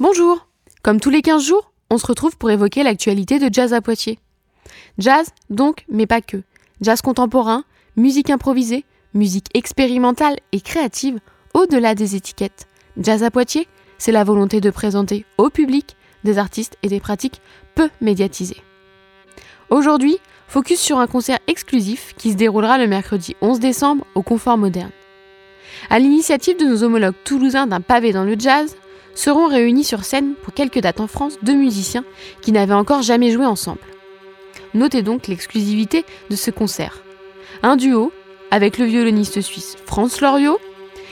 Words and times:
Bonjour 0.00 0.46
Comme 0.82 0.98
tous 0.98 1.10
les 1.10 1.20
15 1.20 1.44
jours, 1.44 1.72
on 1.90 1.98
se 1.98 2.06
retrouve 2.06 2.38
pour 2.38 2.50
évoquer 2.50 2.82
l'actualité 2.82 3.38
de 3.38 3.52
Jazz 3.52 3.74
à 3.74 3.82
Poitiers. 3.82 4.18
Jazz, 4.96 5.28
donc, 5.50 5.84
mais 5.90 6.06
pas 6.06 6.22
que. 6.22 6.38
Jazz 6.80 7.02
contemporain, 7.02 7.64
musique 7.96 8.30
improvisée, 8.30 8.86
musique 9.12 9.48
expérimentale 9.52 10.38
et 10.52 10.62
créative, 10.62 11.20
au-delà 11.52 11.94
des 11.94 12.16
étiquettes. 12.16 12.66
Jazz 12.96 13.22
à 13.22 13.30
Poitiers, 13.30 13.68
c'est 13.98 14.10
la 14.10 14.24
volonté 14.24 14.62
de 14.62 14.70
présenter 14.70 15.26
au 15.36 15.50
public 15.50 15.96
des 16.24 16.38
artistes 16.38 16.78
et 16.82 16.88
des 16.88 17.00
pratiques 17.00 17.42
peu 17.74 17.90
médiatisées. 18.00 18.62
Aujourd'hui, 19.68 20.16
focus 20.48 20.80
sur 20.80 20.98
un 20.98 21.08
concert 21.08 21.40
exclusif 21.46 22.14
qui 22.16 22.30
se 22.32 22.36
déroulera 22.36 22.78
le 22.78 22.86
mercredi 22.86 23.36
11 23.42 23.60
décembre 23.60 24.06
au 24.14 24.22
Confort 24.22 24.56
Moderne. 24.56 24.92
À 25.90 25.98
l'initiative 25.98 26.56
de 26.56 26.64
nos 26.64 26.84
homologues 26.84 27.22
toulousains 27.22 27.66
d'un 27.66 27.82
pavé 27.82 28.14
dans 28.14 28.24
le 28.24 28.36
jazz, 28.38 28.76
seront 29.14 29.48
réunis 29.48 29.84
sur 29.84 30.04
scène 30.04 30.34
pour 30.42 30.54
quelques 30.54 30.80
dates 30.80 31.00
en 31.00 31.06
France 31.06 31.38
deux 31.42 31.54
musiciens 31.54 32.04
qui 32.40 32.52
n'avaient 32.52 32.74
encore 32.74 33.02
jamais 33.02 33.30
joué 33.30 33.46
ensemble. 33.46 33.80
Notez 34.74 35.02
donc 35.02 35.26
l'exclusivité 35.26 36.04
de 36.30 36.36
ce 36.36 36.50
concert. 36.50 37.02
Un 37.62 37.76
duo 37.76 38.12
avec 38.50 38.78
le 38.78 38.84
violoniste 38.84 39.40
suisse 39.40 39.76
Franz 39.86 40.20
Loriot 40.20 40.58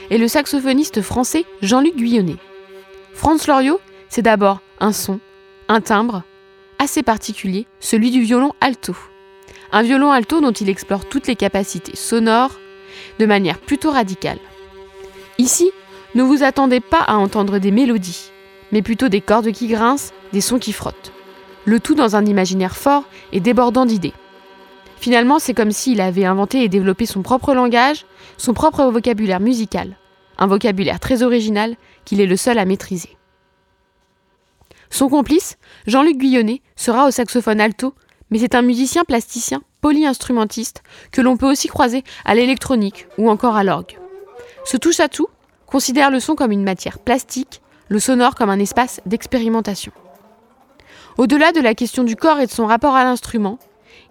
et 0.09 0.17
le 0.17 0.27
saxophoniste 0.27 1.01
français 1.01 1.45
Jean-Luc 1.61 1.95
Guyonnet. 1.95 2.37
Franz 3.13 3.45
Loriot, 3.47 3.79
c'est 4.07 4.21
d'abord 4.21 4.61
un 4.79 4.93
son, 4.93 5.19
un 5.67 5.81
timbre 5.81 6.23
assez 6.79 7.03
particulier, 7.03 7.67
celui 7.79 8.11
du 8.11 8.21
violon 8.21 8.53
alto. 8.61 8.95
Un 9.71 9.83
violon 9.83 10.11
alto 10.11 10.41
dont 10.41 10.51
il 10.51 10.69
explore 10.69 11.07
toutes 11.07 11.27
les 11.27 11.35
capacités 11.35 11.95
sonores 11.95 12.59
de 13.19 13.25
manière 13.25 13.59
plutôt 13.59 13.91
radicale. 13.91 14.39
Ici, 15.37 15.71
ne 16.15 16.23
vous 16.23 16.43
attendez 16.43 16.79
pas 16.79 17.01
à 17.01 17.15
entendre 17.15 17.59
des 17.59 17.71
mélodies, 17.71 18.31
mais 18.71 18.81
plutôt 18.81 19.09
des 19.09 19.21
cordes 19.21 19.51
qui 19.51 19.67
grincent, 19.67 20.11
des 20.33 20.41
sons 20.41 20.57
qui 20.57 20.73
frottent. 20.73 21.13
Le 21.65 21.79
tout 21.79 21.93
dans 21.93 22.15
un 22.15 22.25
imaginaire 22.25 22.75
fort 22.75 23.03
et 23.31 23.39
débordant 23.39 23.85
d'idées. 23.85 24.13
Finalement, 24.99 25.39
c'est 25.39 25.53
comme 25.53 25.71
s'il 25.71 26.01
avait 26.01 26.25
inventé 26.25 26.63
et 26.63 26.69
développé 26.69 27.05
son 27.05 27.21
propre 27.21 27.53
langage, 27.53 28.05
son 28.37 28.53
propre 28.53 28.85
vocabulaire 28.85 29.39
musical. 29.39 29.97
Un 30.37 30.47
vocabulaire 30.47 30.99
très 30.99 31.21
original 31.21 31.75
qu'il 32.05 32.21
est 32.21 32.25
le 32.25 32.37
seul 32.37 32.57
à 32.57 32.65
maîtriser. 32.65 33.15
Son 34.89 35.09
complice, 35.09 35.57
Jean-Luc 35.85 36.17
Guyonnet, 36.17 36.61
sera 36.75 37.07
au 37.07 37.11
saxophone 37.11 37.61
alto, 37.61 37.93
mais 38.31 38.39
c'est 38.39 38.55
un 38.55 38.63
musicien 38.63 39.03
plasticien, 39.03 39.61
polyinstrumentiste, 39.81 40.81
que 41.11 41.21
l'on 41.21 41.37
peut 41.37 41.49
aussi 41.49 41.67
croiser 41.67 42.03
à 42.25 42.33
l'électronique 42.33 43.07
ou 43.17 43.29
encore 43.29 43.55
à 43.55 43.63
l'orgue. 43.63 43.97
Ce 44.65 44.75
touche 44.75 44.99
à 44.99 45.07
tout 45.07 45.27
considère 45.69 46.11
le 46.11 46.19
son 46.19 46.35
comme 46.35 46.51
une 46.51 46.63
matière 46.63 46.99
plastique, 46.99 47.61
le 47.87 47.99
sonore 47.99 48.35
comme 48.35 48.49
un 48.49 48.59
espace 48.59 49.01
d'expérimentation. 49.05 49.91
Au-delà 51.17 51.51
de 51.51 51.59
la 51.59 51.75
question 51.75 52.03
du 52.03 52.15
corps 52.15 52.39
et 52.39 52.45
de 52.45 52.51
son 52.51 52.65
rapport 52.65 52.95
à 52.95 53.03
l'instrument, 53.03 53.59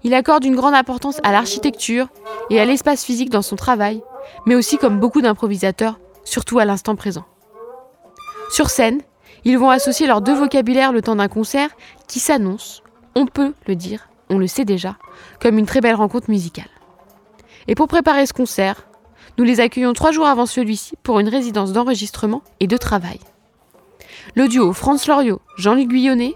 il 0.04 0.14
accorde 0.14 0.44
une 0.44 0.56
grande 0.56 0.74
importance 0.74 1.20
à 1.24 1.32
l'architecture 1.32 2.08
et 2.50 2.60
à 2.60 2.64
l'espace 2.64 3.04
physique 3.04 3.30
dans 3.30 3.42
son 3.42 3.56
travail, 3.56 4.02
mais 4.46 4.54
aussi 4.54 4.78
comme 4.78 5.00
beaucoup 5.00 5.20
d'improvisateurs, 5.20 5.98
surtout 6.24 6.58
à 6.58 6.64
l'instant 6.64 6.96
présent. 6.96 7.24
Sur 8.50 8.70
scène, 8.70 9.00
ils 9.44 9.58
vont 9.58 9.70
associer 9.70 10.06
leurs 10.06 10.20
deux 10.20 10.34
vocabulaires 10.34 10.92
le 10.92 11.02
temps 11.02 11.16
d'un 11.16 11.28
concert 11.28 11.70
qui 12.06 12.20
s'annonce, 12.20 12.82
on 13.14 13.26
peut 13.26 13.54
le 13.66 13.74
dire, 13.74 14.08
on 14.30 14.38
le 14.38 14.46
sait 14.46 14.64
déjà, 14.64 14.96
comme 15.40 15.58
une 15.58 15.66
très 15.66 15.80
belle 15.80 15.94
rencontre 15.94 16.30
musicale. 16.30 16.68
Et 17.66 17.74
pour 17.74 17.88
préparer 17.88 18.26
ce 18.26 18.32
concert, 18.32 18.87
nous 19.36 19.44
les 19.44 19.60
accueillons 19.60 19.92
trois 19.92 20.12
jours 20.12 20.26
avant 20.26 20.46
celui-ci 20.46 20.94
pour 21.02 21.20
une 21.20 21.28
résidence 21.28 21.72
d'enregistrement 21.72 22.42
et 22.60 22.66
de 22.66 22.76
travail. 22.76 23.20
Le 24.34 24.48
duo 24.48 24.72
France 24.72 25.06
Loriot, 25.06 25.40
Jean-Luc 25.56 25.88
Guyonnet, 25.88 26.34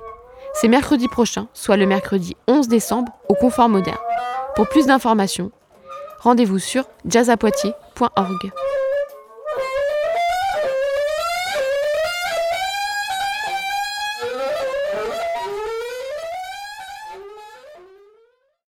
c'est 0.55 0.69
mercredi 0.69 1.09
prochain, 1.09 1.49
soit 1.55 1.77
le 1.77 1.87
mercredi 1.87 2.37
11 2.49 2.69
décembre, 2.69 3.13
au 3.29 3.35
Confort 3.35 3.69
Moderne. 3.69 3.97
Pour 4.55 4.69
plus 4.69 4.87
d'informations, 4.87 5.51
rendez-vous 6.21 6.59
sur 6.59 6.85
jazzapoitiers.org. 7.07 8.53